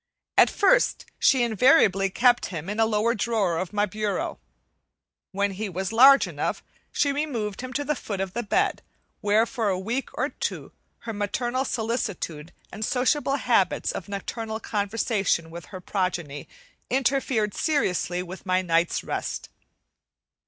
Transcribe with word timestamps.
At 0.35 0.49
first 0.49 1.05
she 1.19 1.43
invariably 1.43 2.09
kept 2.09 2.47
him 2.47 2.71
in 2.71 2.79
a 2.79 2.87
lower 2.87 3.13
drawer 3.13 3.59
of 3.59 3.71
my 3.71 3.85
bureau. 3.85 4.39
When 5.31 5.51
he 5.51 5.69
was 5.69 5.91
large 5.91 6.25
enough, 6.25 6.63
she 6.91 7.11
removed 7.11 7.61
him 7.61 7.71
to 7.73 7.83
the 7.85 7.93
foot 7.93 8.19
of 8.19 8.33
the 8.33 8.41
bed, 8.41 8.81
where 9.19 9.45
for 9.45 9.69
a 9.69 9.77
week 9.77 10.09
or 10.17 10.29
two 10.29 10.71
her 11.01 11.13
maternal 11.13 11.65
solicitude 11.65 12.51
and 12.71 12.83
sociable 12.83 13.35
habits 13.35 13.91
of 13.91 14.09
nocturnal 14.09 14.59
conversation 14.59 15.51
with 15.51 15.65
her 15.65 15.79
progeny 15.79 16.47
interfered 16.89 17.53
seriously 17.53 18.23
with 18.23 18.43
my 18.43 18.63
night's 18.63 19.03
rest. 19.03 19.49